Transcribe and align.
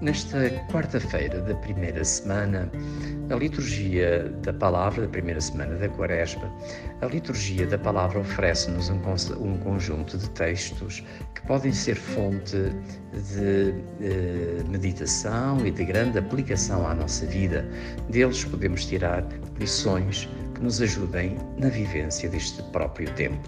Nesta 0.00 0.48
quarta-feira 0.72 1.42
da 1.42 1.54
primeira 1.56 2.02
semana, 2.02 2.70
a 3.28 3.34
liturgia 3.34 4.30
da 4.42 4.50
palavra, 4.50 5.02
da 5.02 5.08
primeira 5.08 5.38
semana 5.42 5.74
da 5.74 5.90
Quaresma, 5.90 6.50
a 7.02 7.06
liturgia 7.06 7.66
da 7.66 7.76
palavra 7.76 8.20
oferece-nos 8.20 8.88
um, 8.88 8.98
um, 9.38 9.58
conjunto 9.58 10.16
de 10.16 10.30
textos 10.30 11.04
que 11.34 11.42
podem 11.42 11.70
ser 11.70 11.96
fonte 11.96 12.56
de 13.12 13.74
eh, 14.00 14.64
meditação 14.70 15.66
e 15.66 15.70
de 15.70 15.84
grande 15.84 16.18
aplicação 16.18 16.86
à 16.86 16.94
nossa 16.94 17.26
vida. 17.26 17.68
Deles 18.08 18.42
podemos 18.42 18.86
tirar 18.86 19.22
lições 19.58 20.26
que 20.54 20.62
nos 20.62 20.80
ajudem 20.80 21.36
na 21.58 21.68
vivência 21.68 22.26
deste 22.26 22.62
próprio 22.72 23.10
tempo. 23.16 23.46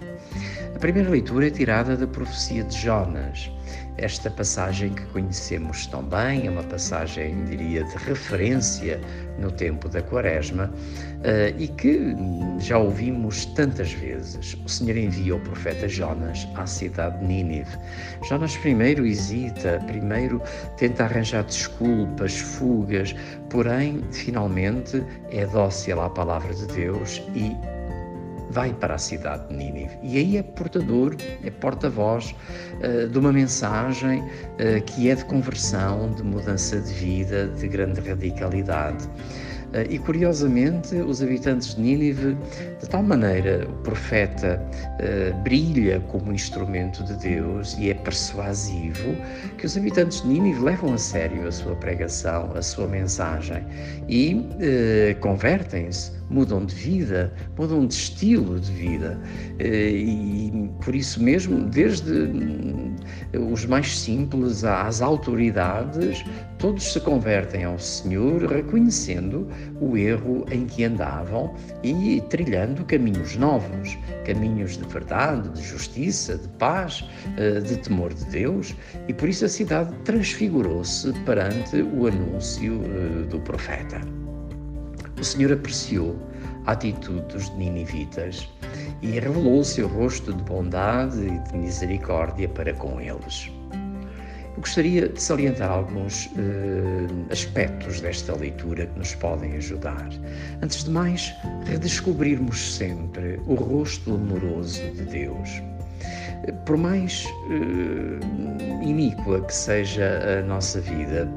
A 0.75 0.77
primeira 0.77 1.09
leitura 1.09 1.47
é 1.47 1.49
tirada 1.49 1.97
da 1.97 2.05
profecia 2.05 2.63
de 2.63 2.77
Jonas. 2.77 3.51
Esta 3.97 4.29
passagem 4.29 4.93
que 4.93 5.05
conhecemos 5.07 5.85
tão 5.87 6.03
bem 6.03 6.47
é 6.47 6.49
uma 6.49 6.63
passagem, 6.63 7.43
diria, 7.45 7.83
de 7.83 7.95
referência 7.97 8.99
no 9.37 9.51
tempo 9.51 9.87
da 9.87 10.01
Quaresma 10.01 10.65
uh, 10.65 11.59
e 11.59 11.67
que 11.67 12.15
já 12.59 12.77
ouvimos 12.77 13.45
tantas 13.45 13.91
vezes. 13.93 14.57
O 14.65 14.69
Senhor 14.69 14.97
envia 14.97 15.35
o 15.35 15.39
profeta 15.39 15.87
Jonas 15.87 16.47
à 16.55 16.65
cidade 16.65 17.19
de 17.19 17.25
Nínive. 17.25 17.77
Jonas 18.27 18.57
primeiro 18.57 19.05
hesita, 19.05 19.79
primeiro 19.87 20.41
tenta 20.77 21.03
arranjar 21.03 21.43
desculpas, 21.43 22.37
fugas, 22.37 23.15
porém, 23.49 24.03
finalmente, 24.11 25.03
é 25.31 25.45
dócil 25.45 26.01
à 26.01 26.09
palavra 26.09 26.53
de 26.53 26.65
Deus 26.67 27.21
e 27.35 27.55
vai 28.53 28.73
para 28.73 28.95
a 28.95 28.97
cidade 28.97 29.47
de 29.47 29.55
Nínive. 29.55 29.97
E 30.03 30.17
aí 30.17 30.37
é 30.37 30.43
portador, 30.43 31.15
é 31.43 31.49
porta-voz 31.49 32.35
uh, 32.79 33.09
de 33.09 33.17
uma 33.17 33.33
mensagem 33.33 34.21
uh, 34.21 34.81
que 34.85 35.09
é 35.09 35.15
de 35.15 35.25
conversão, 35.25 36.11
de 36.11 36.23
mudança 36.23 36.79
de 36.79 36.93
vida, 36.93 37.47
de 37.47 37.67
grande 37.67 37.99
radicalidade. 38.01 39.09
Uh, 39.73 39.89
e 39.89 39.99
curiosamente, 39.99 40.95
os 40.95 41.21
habitantes 41.21 41.75
de 41.75 41.81
Nínive, 41.81 42.37
de 42.79 42.89
tal 42.89 43.03
maneira, 43.03 43.67
o 43.67 43.73
profeta 43.83 44.61
brilha 45.43 45.99
como 46.11 46.31
instrumento 46.31 47.03
de 47.03 47.15
Deus 47.17 47.75
e 47.77 47.89
é 47.89 47.93
persuasivo, 47.93 49.15
que 49.57 49.65
os 49.65 49.75
habitantes 49.77 50.21
de 50.21 50.27
Nínive 50.27 50.61
levam 50.61 50.93
a 50.93 50.97
sério 50.97 51.47
a 51.47 51.51
sua 51.51 51.75
pregação, 51.75 52.51
a 52.55 52.61
sua 52.61 52.87
mensagem 52.87 53.63
e 54.07 54.45
convertem-se 55.19 56.11
mudam 56.33 56.65
de 56.65 56.73
vida, 56.73 57.31
mudam 57.57 57.85
de 57.85 57.93
estilo 57.93 58.59
de 58.59 58.71
vida. 58.71 59.19
Eh, 59.59 59.89
e 59.89 60.71
por 60.83 60.95
isso 60.95 61.21
mesmo, 61.21 61.65
desde 61.65 62.11
hum, 62.11 62.92
os 63.51 63.65
mais 63.65 63.97
simples 63.99 64.63
às 64.63 65.01
autoridades, 65.01 66.23
todos 66.57 66.93
se 66.93 66.99
convertem 66.99 67.63
ao 67.63 67.77
Senhor, 67.77 68.45
reconhecendo 68.45 69.47
o 69.81 69.97
erro 69.97 70.45
em 70.51 70.65
que 70.65 70.83
andavam 70.83 71.53
e 71.83 72.21
trilhando 72.29 72.85
caminhos 72.85 73.35
novos, 73.35 73.97
caminhos 74.25 74.77
de 74.77 74.85
verdade, 74.85 75.49
de 75.49 75.61
justiça, 75.61 76.37
de 76.37 76.47
paz, 76.59 77.03
eh, 77.37 77.59
de 77.59 77.77
temor 77.77 78.13
de 78.13 78.25
Deus, 78.25 78.75
e 79.07 79.13
por 79.13 79.29
isso 79.29 79.45
a 79.45 79.49
cidade 79.49 79.93
transfigurou-se 80.05 81.11
perante 81.25 81.81
o 81.81 82.07
anúncio 82.07 82.81
eh, 82.83 83.27
do 83.27 83.39
profeta. 83.41 83.99
O 85.19 85.23
Senhor 85.23 85.53
apreciou 85.53 86.15
a 86.65 86.71
atitude 86.71 87.21
dos 87.33 87.49
ninivitas 87.55 88.49
e 89.03 89.19
revelou 89.19 89.59
o 89.59 89.65
seu 89.65 89.87
rosto 89.87 90.33
de 90.33 90.41
bondade 90.43 91.19
e 91.19 91.37
de 91.39 91.57
misericórdia 91.57 92.47
para 92.47 92.73
com 92.73 93.01
eles. 93.01 93.51
Eu 94.55 94.61
gostaria 94.61 95.09
de 95.09 95.21
salientar 95.21 95.69
alguns 95.69 96.27
uh, 96.27 97.31
aspectos 97.31 97.99
desta 97.99 98.33
leitura 98.35 98.85
que 98.85 98.97
nos 98.97 99.13
podem 99.15 99.53
ajudar. 99.55 100.07
Antes 100.61 100.85
de 100.85 100.91
mais, 100.91 101.33
redescobrirmos 101.65 102.75
sempre 102.75 103.41
o 103.45 103.55
rosto 103.55 104.15
amoroso 104.15 104.79
de 104.91 105.03
Deus. 105.05 105.49
Por 106.65 106.77
mais 106.77 107.25
uh, 107.49 108.83
iníqua 108.83 109.41
que 109.41 109.53
seja 109.53 110.39
a 110.39 110.43
nossa 110.43 110.79
vida, 110.79 111.27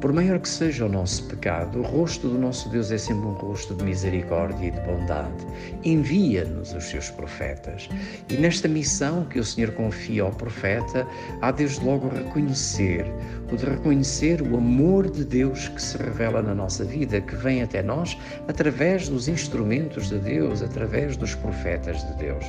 por 0.00 0.14
maior 0.14 0.38
que 0.38 0.48
seja 0.48 0.86
o 0.86 0.88
nosso 0.88 1.24
pecado, 1.24 1.80
o 1.80 1.82
rosto 1.82 2.26
do 2.26 2.38
nosso 2.38 2.70
Deus 2.70 2.90
é 2.90 2.96
sempre 2.96 3.26
um 3.26 3.32
rosto 3.32 3.74
de 3.74 3.84
misericórdia 3.84 4.68
e 4.68 4.70
de 4.70 4.80
bondade. 4.80 5.46
Envia-nos 5.84 6.72
os 6.72 6.84
seus 6.84 7.10
profetas. 7.10 7.86
E 8.30 8.34
nesta 8.34 8.66
missão 8.66 9.24
que 9.26 9.38
o 9.38 9.44
Senhor 9.44 9.72
confia 9.72 10.22
ao 10.22 10.30
profeta, 10.30 11.06
há 11.42 11.50
desde 11.50 11.84
logo 11.84 12.08
reconhecer, 12.08 13.04
o 13.52 13.56
de 13.56 13.66
reconhecer 13.66 14.40
o 14.40 14.56
amor 14.56 15.10
de 15.10 15.22
Deus 15.24 15.68
que 15.68 15.82
se 15.82 15.98
revela 15.98 16.40
na 16.40 16.54
nossa 16.54 16.82
vida, 16.82 17.20
que 17.20 17.36
vem 17.36 17.62
até 17.62 17.82
nós 17.82 18.16
através 18.48 19.08
dos 19.08 19.28
instrumentos 19.28 20.08
de 20.08 20.18
Deus, 20.18 20.62
através 20.62 21.16
dos 21.16 21.34
profetas 21.34 22.02
de 22.06 22.14
Deus. 22.14 22.44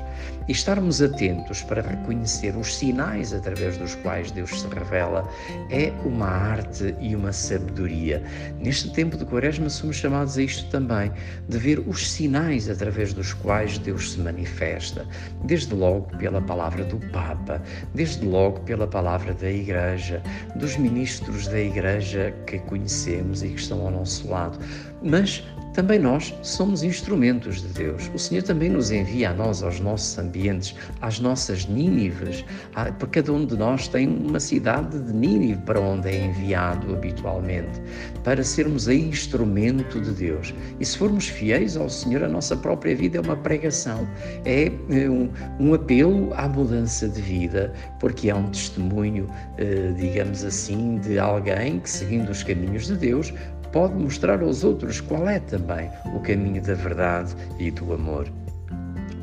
E 0.48 0.54
estarmos 0.54 1.02
atentos 1.02 1.62
para 1.64 1.82
reconhecer 1.82 2.56
os 2.56 2.78
sinais 2.78 3.34
através 3.34 3.78
dos 3.78 3.96
quais 3.96 4.32
Deus 4.32 4.62
se 4.62 4.68
revela 4.68 5.28
é 5.70 5.92
uma 6.06 6.28
arte 6.28 6.96
e 7.02 7.14
uma 7.14 7.34
sabedoria. 7.42 8.24
Neste 8.60 8.92
tempo 8.92 9.18
de 9.18 9.26
Quaresma 9.26 9.70
somos 9.70 9.96
chamados 9.98 10.38
a 10.38 10.44
isto 10.44 10.70
também, 10.70 11.12
de 11.50 11.58
ver 11.58 11.80
os 11.80 12.10
sinais 12.10 12.70
através 12.70 13.14
dos 13.14 13.34
quais 13.34 13.78
Deus 13.80 14.12
se 14.12 14.20
manifesta, 14.20 15.06
desde 15.46 15.74
logo 15.74 16.16
pela 16.18 16.42
palavra 16.42 16.84
do 16.86 16.98
Papa, 17.12 17.62
desde 17.94 18.26
logo 18.26 18.60
pela 18.62 18.88
palavra 18.88 19.34
da 19.34 19.50
Igreja, 19.50 20.22
dos 20.56 20.78
ministros 20.78 21.48
da 21.48 21.60
Igreja 21.60 22.34
que 22.46 22.60
conhecemos 22.60 23.44
e 23.44 23.50
que 23.50 23.60
estão 23.60 23.82
ao 23.82 23.92
nosso 23.92 24.28
lado, 24.30 24.60
mas 25.02 25.44
também 25.74 26.00
nós 26.00 26.34
somos 26.42 26.84
instrumentos 26.84 27.62
de 27.62 27.68
Deus. 27.70 28.12
O 28.14 28.20
Senhor 28.20 28.44
também 28.44 28.70
nos 28.70 28.92
envia 28.92 29.30
a 29.30 29.34
nós, 29.34 29.64
aos 29.64 29.80
nossos 29.80 30.18
ambientes, 30.18 30.76
às 31.02 31.20
nossas 31.20 31.66
Nínives. 31.66 32.44
Ah, 32.76 32.92
porque 32.92 33.22
cada 33.22 33.34
um 33.34 33.46
de 33.46 33.56
nós 33.56 33.88
tem 33.88 34.08
uma 34.08 34.40
cidade 34.40 35.00
de 35.00 35.14
Nínive 35.14 35.62
para 35.62 35.80
onde 35.80 36.10
é 36.10 36.26
enviado 36.26 36.94
habitualmente, 36.94 37.82
para 38.24 38.44
sermos 38.44 38.88
aí 38.88 39.02
instrumento 39.02 40.00
de 40.00 40.12
Deus. 40.12 40.54
E 40.80 40.86
se 40.86 40.98
formos 40.98 41.28
fiéis 41.28 41.78
ao 41.78 41.90
Senhor, 41.90 42.24
a 42.24 42.28
nossa 42.28 42.56
própria 42.58 42.96
vida 42.96 43.18
é 43.18 43.22
uma 43.22 43.36
pregação, 43.36 44.08
é, 44.46 44.72
é 44.90 45.10
um, 45.10 45.30
um 45.60 45.74
apelo 45.74 46.34
à 46.34 46.48
mudança 46.48 47.08
de 47.08 47.22
vida, 47.22 47.74
porque 48.00 48.30
é 48.30 48.36
um 48.36 48.48
testemunho, 48.50 49.30
eh, 49.58 49.94
digamos 49.98 50.44
assim, 50.44 50.98
de 51.00 51.20
alguém 51.20 51.80
que, 51.80 51.90
seguindo 51.90 52.30
os 52.30 52.44
caminhos 52.44 52.88
de 52.88 52.96
Deus, 52.96 53.34
pode 53.72 53.94
mostrar 53.94 54.42
aos 54.42 54.64
outros 54.64 55.00
qual 55.02 55.28
é 55.28 55.40
também 55.40 55.90
o 56.16 56.20
caminho 56.20 56.62
da 56.62 56.74
verdade 56.74 57.36
e 57.60 57.72
do 57.72 57.94
amor. 57.94 58.28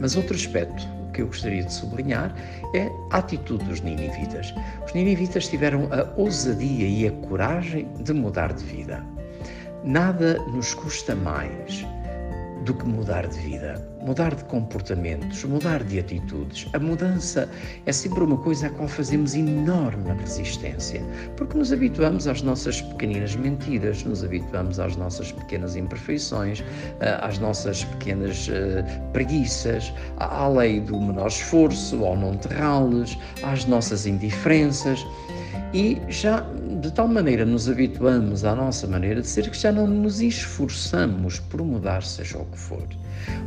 Mas 0.01 0.17
outro 0.17 0.35
aspecto 0.35 0.87
que 1.13 1.23
eu 1.23 1.27
gostaria 1.27 1.65
de 1.65 1.73
sublinhar 1.73 2.35
é 2.75 2.89
a 3.11 3.19
atitude 3.19 3.65
dos 3.65 3.81
ninivitas. 3.81 4.55
Os 4.87 4.95
ninivitas 4.95 5.49
tiveram 5.49 5.89
a 5.93 6.09
ousadia 6.17 6.87
e 6.87 7.09
a 7.09 7.13
coragem 7.29 7.89
de 8.01 8.13
mudar 8.13 8.53
de 8.53 8.65
vida. 8.65 9.05
Nada 9.85 10.39
nos 10.53 10.75
custa 10.75 11.15
mais 11.15 11.85
do 12.65 12.75
que 12.75 12.85
mudar 12.87 13.27
de 13.27 13.39
vida, 13.39 13.83
mudar 14.01 14.35
de 14.35 14.45
comportamentos, 14.45 15.45
mudar 15.45 15.83
de 15.85 15.99
atitudes. 15.99 16.67
A 16.73 16.79
mudança 16.79 17.49
é 17.87 17.93
sempre 17.93 18.25
uma 18.25 18.37
coisa 18.37 18.67
a 18.67 18.71
qual 18.71 18.89
fazemos 18.89 19.35
enorme 19.35 20.11
resistência, 20.21 21.03
porque 21.37 21.57
nos 21.57 21.73
habituamos 21.73 22.27
às 22.27 22.43
nossas 22.43 22.81
pequeninas 22.81 23.37
mentiras, 23.37 24.03
nos 24.05 24.25
habituamos 24.25 24.79
às 24.81 24.97
nossas 24.97 25.33
pequenas 25.33 25.77
imperfeições, 25.77 26.63
eh, 27.01 27.19
às 27.23 27.39
nossas 27.39 27.85
pequenas 27.85 28.49
uh, 28.49 29.13
preguiças, 29.13 29.93
à 30.17 30.49
lei 30.49 30.81
do 30.81 31.01
menor 31.01 31.29
esforço, 31.29 32.05
ao 32.05 32.17
não 32.17 32.37
terrá-los, 32.37 33.19
às 33.43 33.65
nossas 33.65 34.07
indiferenças 34.07 35.05
e 35.73 36.01
já 36.09 36.45
de 36.81 36.93
tal 36.93 37.09
maneira 37.09 37.45
nos 37.45 37.69
habituamos 37.69 38.45
à 38.45 38.55
nossa 38.55 38.87
maneira 38.87 39.21
de 39.21 39.27
ser 39.27 39.51
que 39.51 39.59
já 39.59 39.73
não 39.73 39.87
nos 39.87 40.21
esforçamos 40.21 41.41
por 41.41 41.63
mudar, 41.63 42.03
seja 42.03 42.39
o 42.39 42.45
que 42.47 42.59
for. 42.59 42.87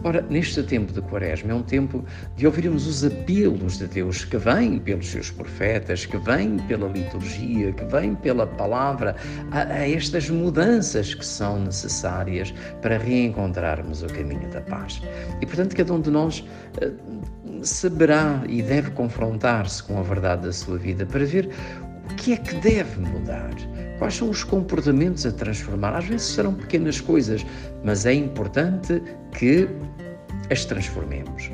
Ora, 0.04 0.22
neste 0.30 0.62
tempo 0.64 0.92
de 0.92 1.02
Quaresma 1.02 1.52
é 1.52 1.56
um 1.56 1.64
tempo 1.64 2.04
de 2.36 2.46
ouvirmos 2.46 2.86
os 2.86 3.04
apelos 3.04 3.78
de 3.78 3.88
Deus 3.88 4.26
que 4.26 4.38
vêm 4.38 4.80
pelos 4.80 5.10
seus 5.10 5.32
profetas, 5.32 6.06
que 6.06 6.18
vêm 6.18 6.58
pela 6.68 6.88
liturgia, 6.88 7.72
que 7.72 7.86
vêm 7.86 8.16
pela 8.16 8.46
palavra, 8.46 9.16
a, 9.52 9.62
a 9.62 9.90
estas 9.90 10.30
mudanças 10.30 11.14
que 11.14 11.26
são 11.26 11.60
necessárias 11.60 12.54
para 12.82 12.98
reencontrarmos 12.98 14.04
o 14.04 14.08
caminho 14.08 14.50
da 14.50 14.62
paz. 14.62 15.02
E 15.40 15.46
portanto, 15.46 15.76
cada 15.76 15.94
um 15.94 16.02
de 16.02 16.12
nós 16.12 16.40
uh, 16.40 17.66
saberá 17.66 18.44
e 18.48 18.62
deve 18.62 18.92
confrontar-se 18.92 19.82
com 19.84 20.00
a 20.00 20.04
verdade 20.04 20.44
da 20.44 20.54
sua 20.54 20.78
vida 20.78 21.06
para 21.06 21.24
ver 21.26 21.50
o 22.10 22.16
que 22.16 22.34
é 22.34 22.38
que 22.38 22.56
deve 22.56 23.00
mudar? 23.00 23.52
Quais 24.00 24.16
são 24.16 24.30
os 24.30 24.44
comportamentos 24.44 25.26
a 25.26 25.32
transformar? 25.32 25.96
Às 25.96 26.06
vezes 26.06 26.28
serão 26.28 26.54
pequenas 26.54 27.00
coisas, 27.00 27.46
mas 27.84 28.06
é 28.06 28.14
importante 28.14 29.02
que 29.32 29.68
as 30.50 30.66
transformemos, 30.66 31.52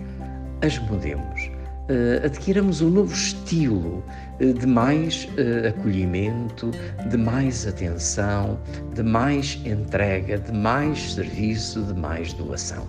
as 0.61 0.79
mudemos, 0.79 1.51
uh, 1.89 2.25
adquiramos 2.25 2.81
um 2.81 2.89
novo 2.89 3.13
estilo 3.13 4.03
de 4.39 4.67
mais 4.67 5.25
uh, 5.25 5.67
acolhimento, 5.69 6.71
de 7.09 7.17
mais 7.17 7.65
atenção, 7.65 8.59
de 8.93 9.03
mais 9.03 9.59
entrega, 9.65 10.37
de 10.37 10.51
mais 10.51 11.13
serviço, 11.13 11.81
de 11.83 11.93
mais 11.93 12.33
doação. 12.33 12.87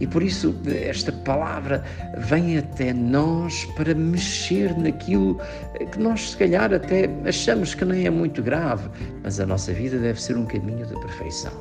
E 0.00 0.06
por 0.06 0.22
isso 0.22 0.54
esta 0.66 1.12
palavra 1.12 1.84
vem 2.18 2.58
até 2.58 2.92
nós 2.92 3.64
para 3.76 3.94
mexer 3.94 4.76
naquilo 4.76 5.38
que 5.92 5.98
nós, 5.98 6.30
se 6.30 6.36
calhar, 6.36 6.72
até 6.72 7.08
achamos 7.24 7.74
que 7.74 7.84
nem 7.84 8.06
é 8.06 8.10
muito 8.10 8.42
grave, 8.42 8.88
mas 9.22 9.38
a 9.38 9.46
nossa 9.46 9.72
vida 9.72 9.98
deve 9.98 10.20
ser 10.20 10.36
um 10.36 10.44
caminho 10.44 10.86
de 10.86 10.94
perfeição. 10.94 11.52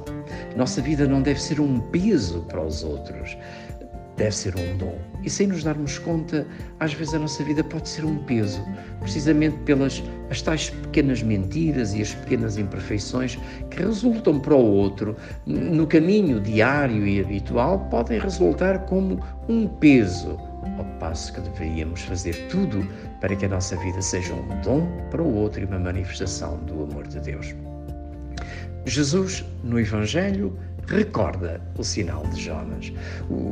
Nossa 0.56 0.81
vida 0.81 1.07
não 1.07 1.22
deve 1.22 1.42
ser 1.42 1.60
um 1.60 1.80
peso 1.80 2.42
para 2.50 2.62
os 2.62 2.84
outros 2.84 3.38
deve 4.22 4.36
ser 4.36 4.56
um 4.56 4.78
dom. 4.78 4.96
E 5.24 5.30
sem 5.30 5.48
nos 5.48 5.64
darmos 5.64 5.98
conta, 5.98 6.46
às 6.80 6.94
vezes 6.94 7.16
a 7.16 7.20
nossa 7.20 7.44
vida 7.44 7.64
pode 7.64 7.90
ser 7.90 8.06
um 8.06 8.18
peso, 8.20 8.64
precisamente 9.00 9.58
pelas 9.66 10.04
as 10.30 10.44
tais 10.44 10.70
pequenas 10.70 11.24
mentiras 11.24 11.96
e 11.96 12.04
as 12.04 12.14
pequenas 12.14 12.56
imperfeições 12.56 13.40
que 13.72 13.82
resultam 13.82 14.40
para 14.40 14.54
o 14.54 14.64
outro, 14.64 15.16
no 15.48 15.88
caminho 15.88 16.40
diário 16.40 17.08
e 17.08 17.20
habitual, 17.20 17.80
podem 17.90 18.20
resultar 18.20 18.86
como 18.86 19.20
um 19.50 19.68
peso, 19.68 20.38
ao 20.78 20.86
passo 21.00 21.34
que 21.34 21.42
deveríamos 21.42 22.02
fazer 22.02 22.36
tudo 22.48 22.88
para 23.20 23.36
que 23.36 23.46
a 23.46 23.50
nossa 23.50 23.76
vida 23.78 24.02
seja 24.04 24.34
um 24.36 24.62
dom 24.62 24.88
para 25.10 25.24
o 25.24 25.36
outro 25.36 25.62
e 25.62 25.66
uma 25.66 25.80
manifestação 25.80 26.58
do 26.66 26.84
amor 26.84 27.08
de 27.08 27.20
Deus. 27.22 27.56
Jesus, 28.86 29.46
no 29.64 29.80
Evangelho, 29.80 30.58
recorda 30.88 31.62
o 31.78 31.83
sinal 31.83 32.24
de 32.28 32.42
Jonas. 32.42 32.92
O, 33.30 33.51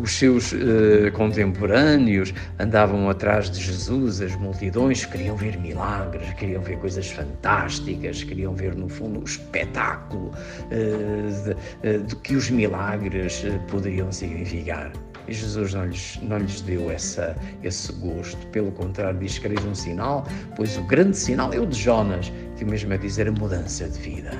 os 0.00 0.12
seus 0.12 0.52
uh, 0.52 1.10
contemporâneos 1.14 2.32
andavam 2.58 3.08
atrás 3.08 3.50
de 3.50 3.60
Jesus, 3.60 4.20
as 4.20 4.34
multidões 4.36 5.04
queriam 5.04 5.36
ver 5.36 5.58
milagres, 5.58 6.32
queriam 6.34 6.62
ver 6.62 6.78
coisas 6.78 7.10
fantásticas, 7.10 8.22
queriam 8.22 8.54
ver, 8.54 8.74
no 8.74 8.88
fundo, 8.88 9.20
o 9.20 9.24
espetáculo 9.24 10.30
de, 10.70 11.88
uh, 11.88 12.02
de, 12.04 12.16
que 12.16 12.36
os 12.36 12.50
milagres 12.50 13.44
poderiam 13.68 14.10
significar. 14.12 14.92
E 15.26 15.32
Jesus 15.34 15.74
não 15.74 15.84
lhes, 15.84 16.18
não 16.22 16.38
lhes 16.38 16.62
deu 16.62 16.90
essa, 16.90 17.36
esse 17.62 17.92
gosto. 17.92 18.46
Pelo 18.46 18.72
contrário, 18.72 19.18
diz 19.18 19.34
que 19.34 19.42
quereis 19.42 19.62
um 19.64 19.74
sinal, 19.74 20.26
pois 20.56 20.78
o 20.78 20.82
grande 20.84 21.18
sinal 21.18 21.52
é 21.52 21.60
o 21.60 21.66
de 21.66 21.78
Jonas, 21.78 22.32
que 22.56 22.64
mesmo 22.64 22.94
é 22.94 22.98
dizer 22.98 23.28
a 23.28 23.32
mudança 23.32 23.86
de 23.88 23.98
vida 23.98 24.30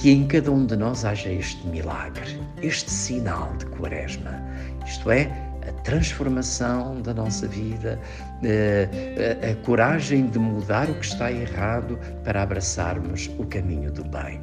que 0.00 0.10
em 0.10 0.26
cada 0.26 0.50
um 0.50 0.66
de 0.66 0.76
nós 0.76 1.04
haja 1.04 1.30
este 1.30 1.66
milagre, 1.66 2.38
este 2.62 2.90
sinal 2.90 3.52
de 3.56 3.66
Quaresma, 3.66 4.42
isto 4.86 5.10
é, 5.10 5.30
a 5.66 5.72
transformação 5.82 7.00
da 7.00 7.14
nossa 7.14 7.48
vida, 7.48 7.98
a, 8.42 8.46
eh, 8.46 9.38
a, 9.42 9.50
a, 9.50 9.54
coragem 9.64 10.26
de 10.26 10.38
mudar 10.38 10.88
o 10.88 10.94
que 10.94 11.06
está 11.06 11.32
errado 11.32 11.98
para 12.24 12.42
abraçarmos 12.42 13.30
o 13.38 13.46
caminho 13.46 13.90
do 13.90 14.04
bem. 14.04 14.40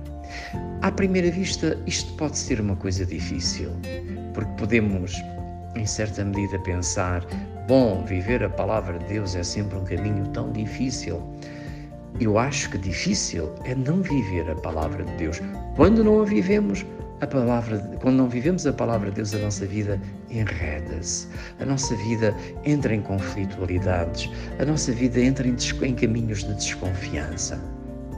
À 0.81 0.91
primeira 0.91 1.31
vista, 1.31 1.77
isto 1.85 2.11
pode 2.13 2.37
ser 2.37 2.59
uma 2.59 2.75
coisa 2.75 3.05
difícil, 3.05 3.71
porque 4.33 4.51
podemos, 4.57 5.13
em 5.75 5.85
certa 5.85 6.25
medida, 6.25 6.59
pensar: 6.59 7.23
bom, 7.67 8.03
viver 8.03 8.43
a 8.43 8.49
palavra 8.49 8.97
de 8.99 9.05
Deus 9.05 9.35
é 9.35 9.43
sempre 9.43 9.77
um 9.77 9.83
caminho 9.85 10.27
tão 10.29 10.51
difícil. 10.51 11.21
Eu 12.19 12.37
acho 12.37 12.69
que 12.69 12.77
difícil 12.77 13.51
é 13.65 13.73
não 13.73 14.01
viver 14.01 14.49
a 14.49 14.55
palavra 14.55 15.03
de 15.03 15.15
Deus. 15.17 15.41
Quando 15.75 16.03
não 16.03 16.21
a 16.21 16.25
vivemos, 16.25 16.85
a 17.21 17.27
palavra, 17.27 17.79
quando 18.01 18.17
não 18.17 18.29
vivemos 18.29 18.67
a 18.67 18.73
palavra 18.73 19.09
de 19.09 19.15
Deus, 19.15 19.33
a 19.33 19.39
nossa 19.39 19.65
vida 19.65 19.99
enreda-se, 20.29 21.27
a 21.59 21.65
nossa 21.65 21.95
vida 21.95 22.35
entra 22.65 22.93
em 22.93 23.01
conflitualidades, 23.01 24.29
a 24.59 24.65
nossa 24.65 24.91
vida 24.91 25.19
entra 25.19 25.47
em, 25.47 25.55
em 25.81 25.95
caminhos 25.95 26.43
de 26.43 26.53
desconfiança. 26.53 27.59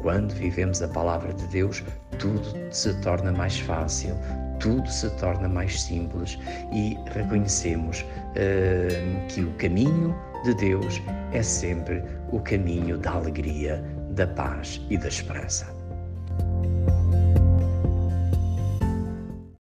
Quando 0.01 0.33
vivemos 0.33 0.81
a 0.81 0.87
palavra 0.87 1.33
de 1.33 1.47
Deus, 1.47 1.83
tudo 2.19 2.43
se 2.71 2.93
torna 3.01 3.31
mais 3.31 3.59
fácil, 3.59 4.15
tudo 4.59 4.89
se 4.89 5.09
torna 5.17 5.47
mais 5.47 5.81
simples 5.81 6.37
e 6.73 6.97
reconhecemos 7.13 8.01
uh, 8.01 9.27
que 9.27 9.41
o 9.41 9.51
caminho 9.53 10.15
de 10.45 10.53
Deus 10.53 11.01
é 11.33 11.41
sempre 11.41 12.03
o 12.31 12.39
caminho 12.39 12.99
da 12.99 13.13
alegria, 13.13 13.83
da 14.11 14.27
paz 14.27 14.79
e 14.91 14.97
da 14.97 15.07
esperança. 15.07 15.74